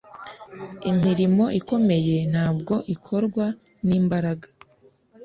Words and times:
imirimo 0.91 1.45
ikomeye 1.59 2.17
ntabwo 2.31 2.73
ikorwa 2.95 3.45
n'imbaraga 3.87 4.47